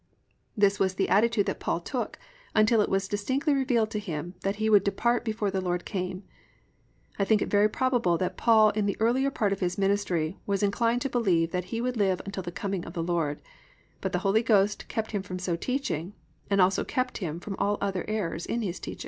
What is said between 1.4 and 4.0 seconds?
that Paul took until it was distinctly revealed to